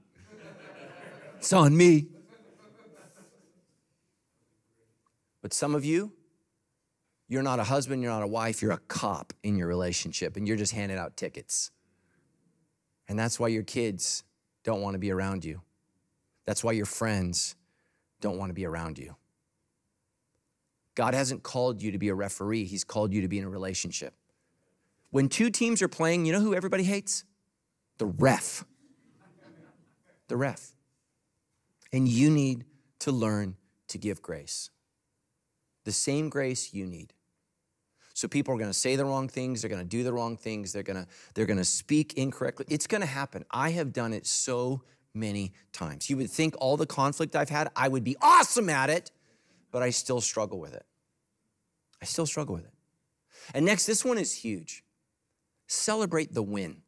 [1.37, 2.07] It's on me.
[5.42, 6.11] But some of you,
[7.29, 10.48] you're not a husband, you're not a wife, you're a cop in your relationship, and
[10.48, 11.70] you're just handing out tickets.
[13.09, 14.24] And that's why your kids
[14.64, 15.61] don't want to be around you.
[16.46, 17.57] That's why your friends
[18.22, 19.16] don't want to be around you.
[20.97, 23.49] God hasn't called you to be a referee, He's called you to be in a
[23.49, 24.15] relationship.
[25.11, 27.25] When two teams are playing, you know who everybody hates?
[27.99, 28.65] The ref.
[30.29, 30.73] The ref.
[31.93, 32.65] And you need
[33.01, 33.57] to learn
[33.89, 34.71] to give grace.
[35.85, 37.13] The same grace you need.
[38.13, 40.37] So people are going to say the wrong things, they're going to do the wrong
[40.37, 42.65] things, they're going to they're going to speak incorrectly.
[42.71, 43.45] It's going to happen.
[43.51, 44.83] I have done it so
[45.13, 46.09] many times.
[46.09, 49.11] You would think all the conflict I've had, I would be awesome at it,
[49.77, 50.87] but I still struggle with it.
[52.01, 52.73] I still struggle with it.
[53.53, 54.83] And next, this one is huge
[55.67, 56.79] celebrate the win.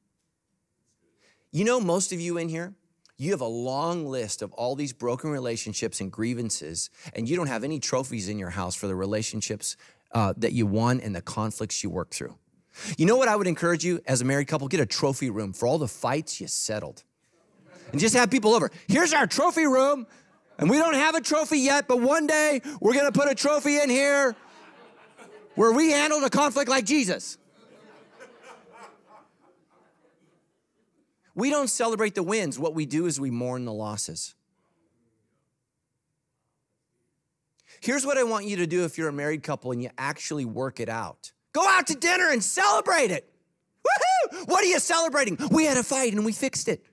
[1.53, 2.73] You know, most of you in here,
[3.19, 7.49] you have a long list of all these broken relationships and grievances, and you don't
[7.49, 9.77] have any trophies in your house for the relationships
[10.13, 12.37] uh, that you won and the conflicts you worked through.
[12.97, 14.67] You know what I would encourage you as a married couple?
[14.67, 17.05] Get a trophy room for all the fights you settled
[17.93, 18.71] and just have people over.
[18.87, 20.07] Here's our trophy room.
[20.59, 23.35] And we don't have a trophy yet, but one day we're going to put a
[23.35, 24.35] trophy in here
[25.55, 27.39] where we handled a conflict like Jesus.
[31.35, 32.59] We don't celebrate the wins.
[32.59, 34.35] What we do is we mourn the losses.
[37.81, 40.45] Here's what I want you to do if you're a married couple and you actually
[40.45, 43.29] work it out go out to dinner and celebrate it.
[43.85, 44.49] Woohoo!
[44.49, 45.39] What are you celebrating?
[45.51, 46.85] We had a fight and we fixed it.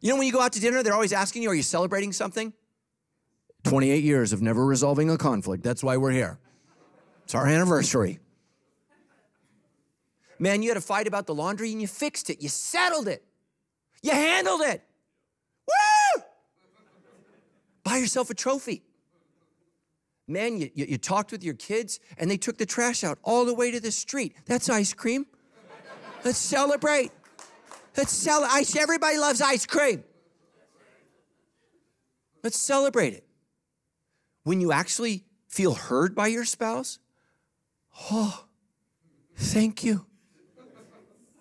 [0.00, 2.12] You know, when you go out to dinner, they're always asking you, Are you celebrating
[2.12, 2.52] something?
[3.64, 5.62] 28 years of never resolving a conflict.
[5.62, 6.38] That's why we're here.
[7.24, 8.20] It's our anniversary.
[10.38, 12.40] Man, you had a fight about the laundry and you fixed it.
[12.40, 13.24] You settled it.
[14.02, 14.82] You handled it.
[15.66, 16.22] Woo!
[17.82, 18.82] Buy yourself a trophy.
[20.28, 23.44] Man, you, you, you, talked with your kids and they took the trash out all
[23.44, 24.34] the way to the street.
[24.44, 25.26] That's ice cream.
[26.24, 27.12] Let's celebrate.
[27.96, 28.76] Let's celebrate.
[28.76, 30.04] Everybody loves ice cream.
[32.42, 33.26] Let's celebrate it.
[34.44, 36.98] When you actually feel heard by your spouse,
[38.10, 38.44] oh,
[39.34, 40.06] thank you.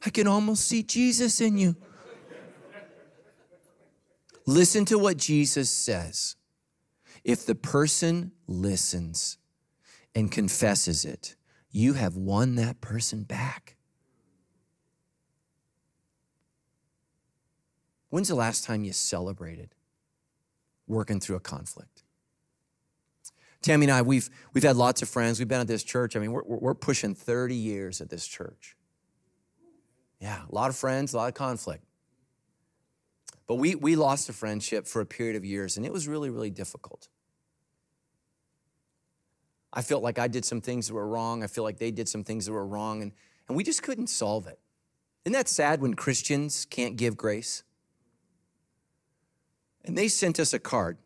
[0.05, 1.75] I can almost see Jesus in you.
[4.47, 6.35] Listen to what Jesus says.
[7.23, 9.37] If the person listens
[10.13, 11.35] and confesses it,
[11.71, 13.74] you have won that person back.
[18.15, 19.75] When's the last time you celebrated
[20.87, 22.03] working through a conflict?
[23.61, 25.37] Tammy and I, we've, we've had lots of friends.
[25.37, 26.15] We've been at this church.
[26.15, 28.77] I mean, we're, we're pushing 30 years at this church.
[30.21, 31.83] Yeah, a lot of friends, a lot of conflict.
[33.47, 36.29] But we, we lost a friendship for a period of years, and it was really,
[36.29, 37.09] really difficult.
[39.73, 41.43] I felt like I did some things that were wrong.
[41.43, 43.11] I feel like they did some things that were wrong, and,
[43.49, 44.57] and we just couldn't solve it.
[45.25, 47.65] Isn't that sad when Christians can't give grace?
[49.85, 50.97] And they sent us a card.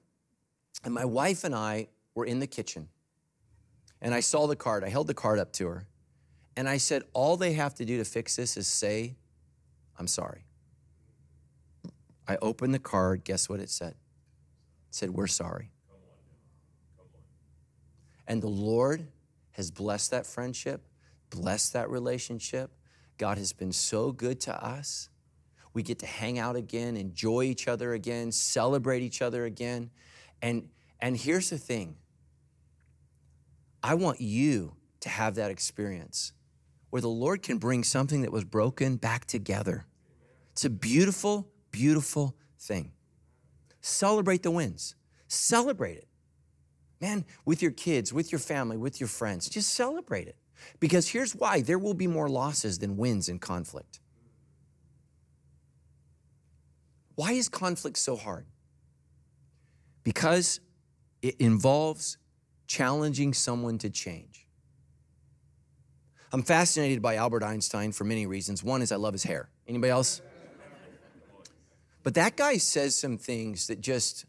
[0.84, 2.88] And my wife and I were in the kitchen.
[4.02, 4.84] And I saw the card.
[4.84, 5.88] I held the card up to her.
[6.56, 9.16] And I said, All they have to do to fix this is say,
[9.98, 10.46] I'm sorry.
[12.28, 13.24] I opened the card.
[13.24, 13.92] Guess what it said?
[13.92, 13.96] It
[14.92, 15.72] said, We're sorry.
[18.28, 19.08] And the Lord
[19.52, 20.88] has blessed that friendship,
[21.30, 22.72] blessed that relationship.
[23.18, 25.10] God has been so good to us.
[25.74, 29.92] We get to hang out again, enjoy each other again, celebrate each other again.
[30.42, 31.96] And, and here's the thing
[33.84, 36.34] I want you to have that experience
[36.90, 39.86] where the Lord can bring something that was broken back together.
[40.52, 42.92] It's a beautiful, beautiful thing.
[43.82, 44.96] Celebrate the wins.
[45.28, 46.08] Celebrate it.
[47.00, 50.36] Man, with your kids, with your family, with your friends, just celebrate it.
[50.80, 54.00] Because here's why there will be more losses than wins in conflict.
[57.20, 58.46] Why is conflict so hard?
[60.06, 60.62] Because
[61.22, 62.18] it involves
[62.66, 64.48] challenging someone to change.
[66.32, 68.64] I'm fascinated by Albert Einstein for many reasons.
[68.64, 69.50] One is I love his hair.
[69.68, 70.22] Anybody else?
[72.04, 74.26] But that guy says some things that just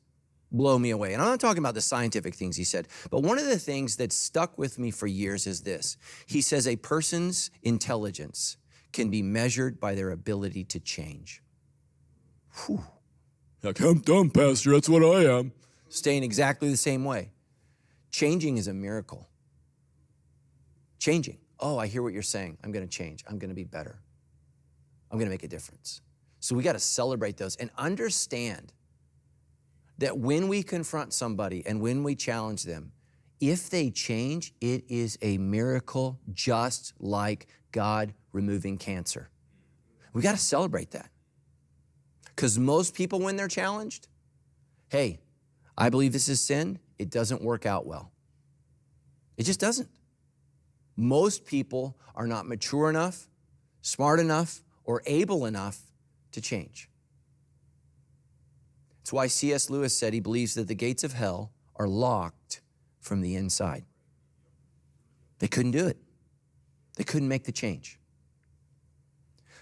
[0.50, 1.12] blow me away.
[1.12, 3.98] And I'm not talking about the scientific things he said, but one of the things
[3.98, 5.96] that stuck with me for years is this.
[6.26, 8.56] He says a person's intelligence
[8.92, 11.40] can be measured by their ability to change.
[12.54, 12.84] Whew.
[13.62, 14.72] Like, I'm dumb, Pastor.
[14.72, 15.52] That's what I am.
[15.88, 17.30] Staying exactly the same way.
[18.10, 19.28] Changing is a miracle.
[20.98, 22.58] Changing oh, I hear what you're saying.
[22.64, 23.24] I'm going to change.
[23.28, 24.00] I'm going to be better.
[25.10, 26.00] I'm going to make a difference.
[26.40, 28.72] So we got to celebrate those and understand
[29.98, 32.92] that when we confront somebody and when we challenge them,
[33.40, 39.30] if they change, it is a miracle just like God removing cancer.
[40.12, 41.10] We got to celebrate that.
[42.40, 44.08] Because most people, when they're challenged,
[44.88, 45.20] hey,
[45.76, 48.12] I believe this is sin, it doesn't work out well.
[49.36, 49.90] It just doesn't
[50.96, 53.28] most people are not mature enough,
[53.82, 55.80] smart enough, or able enough
[56.32, 56.88] to change.
[59.02, 59.68] It's why C.S.
[59.68, 62.62] Lewis said he believes that the gates of hell are locked
[63.00, 63.84] from the inside.
[65.40, 65.98] They couldn't do it,
[66.96, 67.99] they couldn't make the change.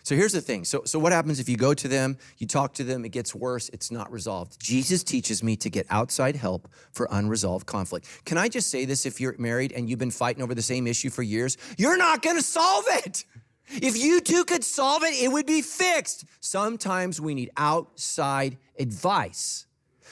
[0.08, 0.64] So here's the thing.
[0.64, 3.34] So, so what happens if you go to them, you talk to them, it gets
[3.34, 4.58] worse, it's not resolved?
[4.58, 8.06] Jesus teaches me to get outside help for unresolved conflict.
[8.24, 10.86] Can I just say this if you're married and you've been fighting over the same
[10.86, 11.58] issue for years?
[11.76, 13.26] You're not gonna solve it.
[13.68, 16.24] If you two could solve it, it would be fixed.
[16.40, 19.66] Sometimes we need outside advice.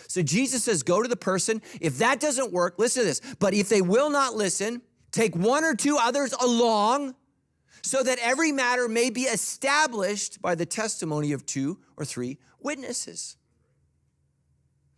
[0.08, 1.62] So Jesus says, go to the person.
[1.80, 3.22] If that doesn't work, listen to this.
[3.38, 7.14] But if they will not listen, take one or two others along
[7.86, 13.36] so that every matter may be established by the testimony of two or three witnesses.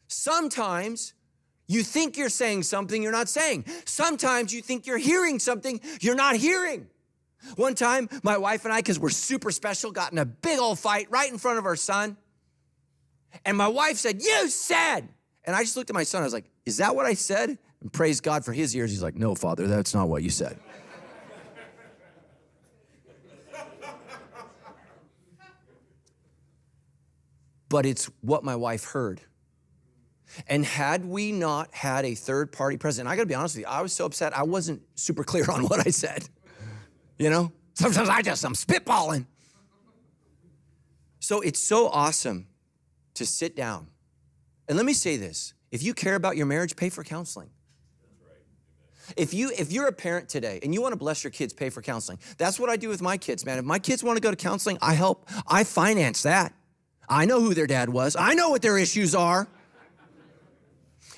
[0.06, 1.12] Sometimes
[1.66, 3.66] you think you're saying something you're not saying.
[3.84, 6.86] Sometimes you think you're hearing something you're not hearing.
[7.56, 10.78] One time, my wife and I, because we're super special, got in a big old
[10.78, 12.16] fight right in front of our son.
[13.44, 15.02] And my wife said, You said.
[15.44, 16.22] And I just looked at my son.
[16.22, 17.58] I was like, Is that what I said?
[17.82, 18.90] And praise God for his ears.
[18.90, 20.58] He's like, No, Father, that's not what you said.
[27.68, 29.20] But it's what my wife heard.
[30.46, 33.68] And had we not had a third party president, I gotta be honest with you,
[33.68, 36.28] I was so upset I wasn't super clear on what I said.
[37.18, 37.52] You know?
[37.74, 39.26] Sometimes I just, I'm spitballing.
[41.20, 42.46] So it's so awesome
[43.14, 43.88] to sit down.
[44.68, 47.50] And let me say this if you care about your marriage, pay for counseling.
[49.16, 51.70] If you if you're a parent today and you want to bless your kids, pay
[51.70, 52.18] for counseling.
[52.36, 53.58] That's what I do with my kids, man.
[53.58, 55.28] If my kids want to go to counseling, I help.
[55.46, 56.52] I finance that.
[57.08, 58.16] I know who their dad was.
[58.16, 59.48] I know what their issues are.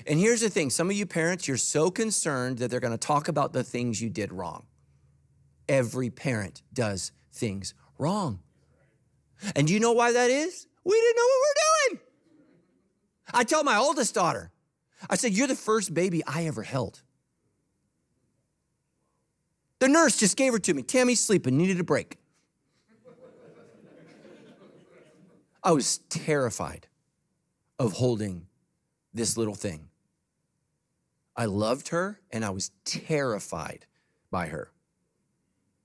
[0.06, 2.98] And here's the thing some of you parents, you're so concerned that they're going to
[2.98, 4.66] talk about the things you did wrong.
[5.68, 8.40] Every parent does things wrong.
[9.54, 10.66] And do you know why that is?
[10.84, 12.00] We didn't know what we're doing.
[13.32, 14.50] I tell my oldest daughter,
[15.08, 17.02] I said, You're the first baby I ever held.
[19.78, 20.82] The nurse just gave her to me.
[20.82, 22.18] Tammy's sleeping, needed a break.
[25.62, 26.86] I was terrified
[27.78, 28.46] of holding
[29.12, 29.88] this little thing.
[31.36, 33.86] I loved her and I was terrified
[34.30, 34.70] by her.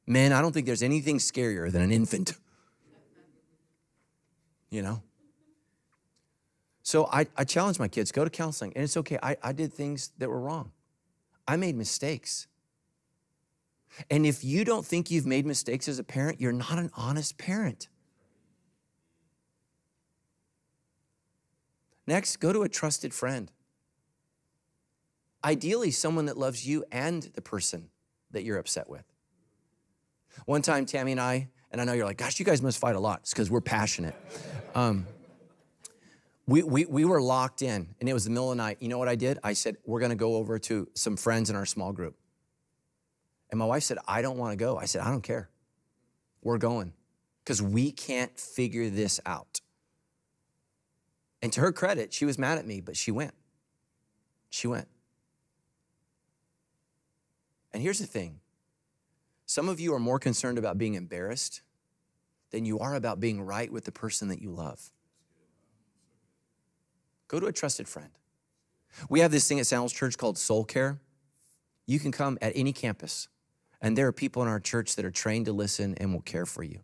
[0.07, 2.33] Man, I don't think there's anything scarier than an infant.
[4.71, 5.01] You know?
[6.85, 9.17] So I, I challenge my kids go to counseling, and it's okay.
[9.23, 10.71] I, I did things that were wrong,
[11.47, 12.47] I made mistakes.
[14.09, 17.37] And if you don't think you've made mistakes as a parent, you're not an honest
[17.37, 17.87] parent.
[22.07, 23.51] Next, go to a trusted friend.
[25.43, 27.89] Ideally, someone that loves you and the person
[28.31, 29.05] that you're upset with.
[30.45, 32.95] One time, Tammy and I, and I know you're like, gosh, you guys must fight
[32.95, 33.19] a lot.
[33.21, 34.15] It's because we're passionate.
[34.73, 35.07] Um,
[36.47, 38.77] we, we, we were locked in, and it was the middle of the night.
[38.79, 39.39] You know what I did?
[39.43, 42.15] I said, we're going to go over to some friends in our small group.
[43.49, 44.77] And my wife said, I don't want to go.
[44.77, 45.49] I said, I don't care.
[46.43, 46.93] We're going
[47.43, 49.54] because we can't figure this out.
[51.41, 53.33] And to her credit, she was mad at me, but she went.
[54.49, 54.87] She went.
[57.73, 58.39] And here's the thing
[59.45, 61.61] some of you are more concerned about being embarrassed
[62.51, 64.91] than you are about being right with the person that you love.
[67.27, 68.11] Go to a trusted friend.
[69.09, 70.99] We have this thing at Sandals Church called Soul Care.
[71.85, 73.27] You can come at any campus,
[73.81, 76.45] and there are people in our church that are trained to listen and will care
[76.45, 76.79] for you.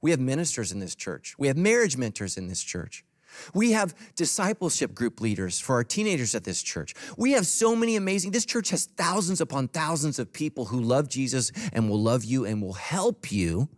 [0.00, 3.04] We have ministers in this church, we have marriage mentors in this church.
[3.52, 6.94] We have discipleship group leaders for our teenagers at this church.
[7.16, 11.08] We have so many amazing, this church has thousands upon thousands of people who love
[11.08, 13.68] Jesus and will love you and will help you,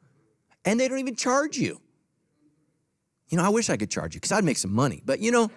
[0.64, 1.80] and they don't even charge you.
[3.28, 5.30] You know, I wish I could charge you because I'd make some money, but you
[5.32, 5.50] know,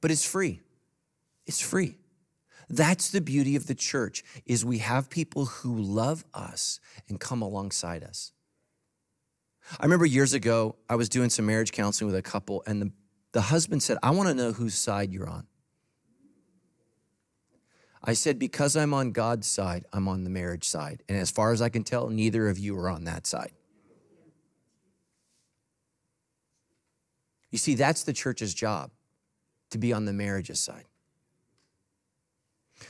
[0.00, 0.60] but it's free.
[1.46, 1.96] It's free.
[2.68, 7.42] That's the beauty of the church is we have people who love us and come
[7.42, 8.32] alongside us.
[9.78, 12.92] I remember years ago, I was doing some marriage counseling with a couple, and the,
[13.32, 15.46] the husband said, I want to know whose side you're on.
[18.04, 21.02] I said, Because I'm on God's side, I'm on the marriage side.
[21.08, 23.52] And as far as I can tell, neither of you are on that side.
[27.50, 28.90] You see, that's the church's job
[29.70, 30.86] to be on the marriage's side.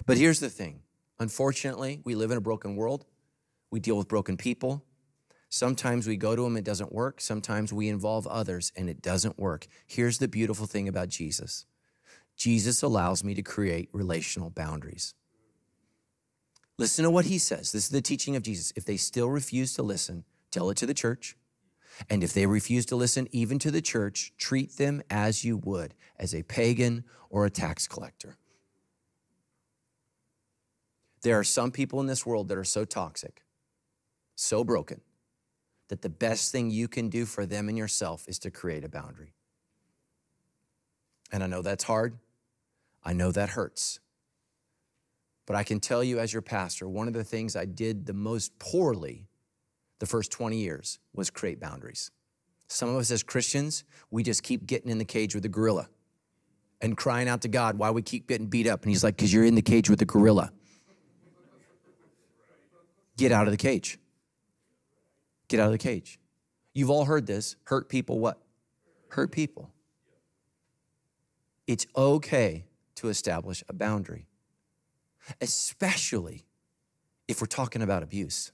[0.07, 0.83] But here's the thing
[1.19, 3.05] unfortunately, we live in a broken world,
[3.71, 4.85] we deal with broken people.
[5.55, 7.21] Sometimes we go to them, it doesn't work.
[7.21, 9.67] Sometimes we involve others and it doesn't work.
[9.87, 11.67] Here's the beautiful thing about Jesus
[12.39, 15.13] Jesus allows me to create relational boundaries.
[16.79, 17.71] Listen to what he says.
[17.71, 18.73] This is the teaching of Jesus.
[18.77, 21.37] If they still refuse to listen, tell it to the church.
[22.09, 25.93] And if they refuse to listen even to the church, treat them as you would,
[26.19, 28.39] as a pagan or a tax collector.
[31.21, 33.43] There are some people in this world that are so toxic,
[34.35, 35.03] so broken,
[35.93, 38.89] that the best thing you can do for them and yourself is to create a
[38.89, 39.35] boundary.
[41.31, 42.17] And I know that's hard.
[43.05, 44.01] I know that hurts.
[45.45, 48.15] But I can tell you, as your pastor, one of the things I did the
[48.15, 49.29] most poorly
[49.99, 52.11] the first 20 years was create boundaries.
[52.69, 55.91] Some of us as Christians, we just keep getting in the cage with the gorilla
[56.81, 58.81] and crying out to God why we keep getting beat up.
[58.85, 60.53] And He's like, because you're in the cage with the gorilla.
[63.19, 63.99] Get out of the cage.
[65.53, 66.19] Get out of the cage.
[66.73, 68.41] You've all heard this hurt people what?
[69.09, 69.71] Hurt people.
[71.67, 72.65] It's okay
[72.97, 74.27] to establish a boundary,
[75.41, 76.47] especially
[77.29, 78.51] if we're talking about abuse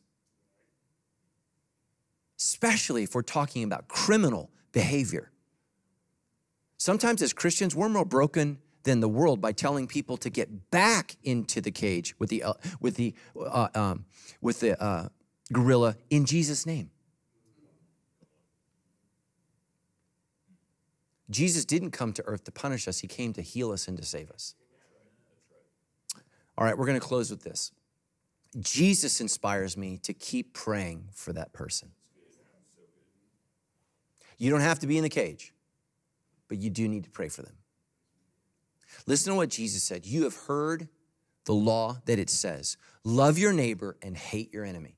[2.39, 5.31] especially if we're talking about criminal behavior.
[6.77, 11.17] Sometimes as Christians, we're more broken than the world by telling people to get back
[11.25, 14.05] into the cage with the, uh, with the, uh, um,
[14.41, 15.09] with the uh,
[15.53, 16.91] gorilla in Jesus' name.
[21.31, 24.05] Jesus didn't come to earth to punish us, he came to heal us and to
[24.05, 24.55] save us.
[26.57, 27.71] All right, we're going to close with this.
[28.59, 31.91] Jesus inspires me to keep praying for that person.
[34.39, 35.53] You don't have to be in the cage,
[36.49, 37.55] but you do need to pray for them.
[39.07, 40.07] Listen to what Jesus said.
[40.07, 40.89] You have heard
[41.45, 44.98] the law that it says love your neighbor and hate your enemy.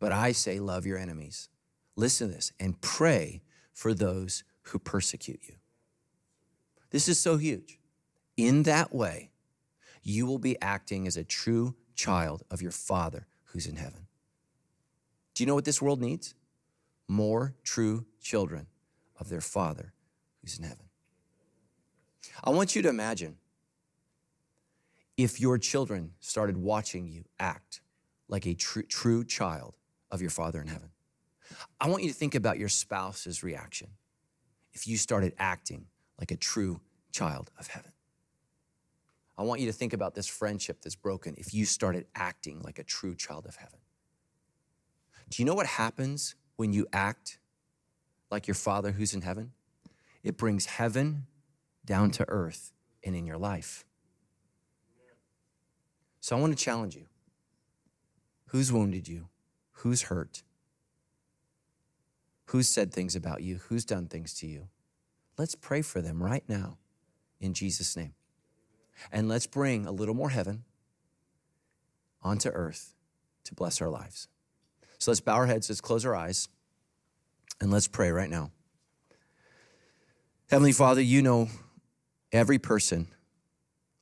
[0.00, 1.48] But I say, love your enemies.
[1.96, 3.42] Listen to this and pray
[3.72, 5.54] for those who persecute you.
[6.90, 7.78] This is so huge.
[8.36, 9.30] In that way,
[10.02, 14.06] you will be acting as a true child of your Father who's in heaven.
[15.34, 16.34] Do you know what this world needs?
[17.08, 18.66] More true children
[19.18, 19.92] of their Father
[20.40, 20.86] who's in heaven.
[22.44, 23.36] I want you to imagine
[25.16, 27.80] if your children started watching you act
[28.28, 29.74] like a true, true child
[30.10, 30.90] of your Father in heaven.
[31.80, 33.88] I want you to think about your spouse's reaction
[34.72, 35.86] if you started acting
[36.18, 36.80] like a true
[37.12, 37.92] child of heaven.
[39.36, 42.78] I want you to think about this friendship that's broken if you started acting like
[42.78, 43.78] a true child of heaven.
[45.30, 47.38] Do you know what happens when you act
[48.30, 49.52] like your Father who's in heaven?
[50.22, 51.26] It brings heaven
[51.84, 52.72] down to earth
[53.04, 53.84] and in your life.
[56.20, 57.06] So I want to challenge you.
[58.46, 59.28] Who's wounded you?
[59.78, 60.42] Who's hurt?
[62.46, 63.60] Who's said things about you?
[63.68, 64.68] Who's done things to you?
[65.36, 66.78] Let's pray for them right now
[67.40, 68.14] in Jesus' name.
[69.12, 70.64] And let's bring a little more heaven
[72.22, 72.94] onto earth
[73.44, 74.26] to bless our lives.
[74.98, 76.48] So let's bow our heads, let's close our eyes,
[77.60, 78.50] and let's pray right now.
[80.50, 81.48] Heavenly Father, you know
[82.32, 83.06] every person,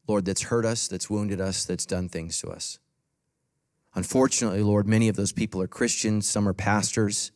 [0.07, 2.79] Lord, that's hurt us, that's wounded us, that's done things to us.
[3.97, 7.32] Unfortunately, Lord, many of those people are Christians, some are pastors,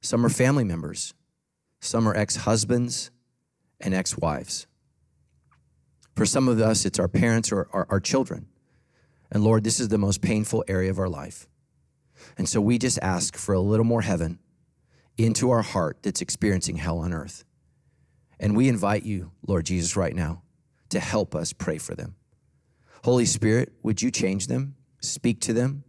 [0.00, 1.12] some are family members,
[1.80, 3.10] some are ex husbands
[3.78, 4.66] and ex wives.
[6.16, 8.46] For some of us, it's our parents or our, our, children.
[9.30, 11.46] And Lord, this is the most painful area of our life.
[12.38, 14.38] And so we just ask for a little more heaven
[15.18, 17.44] into our heart that's experiencing hell on earth.
[18.38, 20.42] And we invite you, Lord Jesus, right now
[20.88, 22.16] to help us pray for them.
[23.04, 25.84] Holy Spirit, would you change them, speak to them,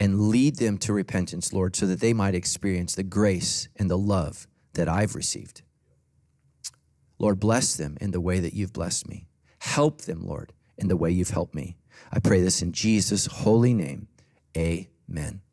[0.00, 3.98] and lead them to repentance, Lord, so that they might experience the grace and the
[3.98, 5.62] love that I've received.
[7.18, 9.28] Lord, bless them in the way that you've blessed me.
[9.60, 11.76] Help them, Lord, in the way you've helped me.
[12.12, 14.08] I pray this in Jesus' holy name.
[14.56, 15.43] Amen.